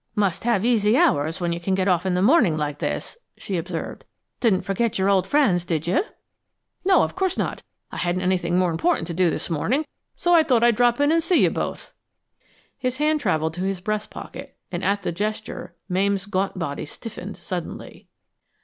"Must 0.15 0.45
have 0.45 0.65
easy 0.65 0.97
hours, 0.97 1.39
when 1.39 1.53
you 1.53 1.59
can 1.59 1.75
get 1.75 1.87
off 1.87 2.07
in 2.07 2.15
the 2.15 2.23
morning 2.23 2.57
like 2.57 2.79
this?" 2.79 3.17
she 3.37 3.55
observed. 3.55 4.03
"Didn't 4.39 4.61
forget 4.63 4.97
your 4.97 5.09
old 5.11 5.27
friends, 5.27 5.63
did 5.63 5.85
you?" 5.85 6.03
"No, 6.83 7.03
of 7.03 7.15
course 7.15 7.37
not. 7.37 7.61
I 7.91 7.97
hadn't 7.97 8.23
anything 8.23 8.57
more 8.57 8.71
important 8.71 9.05
to 9.09 9.13
do 9.13 9.29
this 9.29 9.47
morning, 9.47 9.85
so 10.15 10.33
I 10.33 10.41
thought 10.41 10.63
I'd 10.63 10.75
drop 10.75 10.99
in 10.99 11.11
and 11.11 11.21
see 11.21 11.43
you 11.43 11.51
both." 11.51 11.93
His 12.79 12.97
hand 12.97 13.19
traveled 13.19 13.53
to 13.53 13.61
his 13.61 13.79
breast 13.79 14.09
pocket, 14.09 14.57
and 14.71 14.83
at 14.83 15.03
the 15.03 15.11
gesture, 15.11 15.75
Mame's 15.87 16.25
gaunt 16.25 16.57
body 16.57 16.85
stiffened 16.87 17.37
suddenly. 17.37 18.07